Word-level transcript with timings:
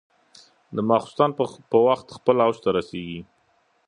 د 0.75 0.77
ماخوستن 0.89 1.29
په 1.71 1.77
وخت 1.87 2.07
خپل 2.17 2.35
اوج 2.45 2.57
ته 2.63 2.69
رسېږي. 2.77 3.19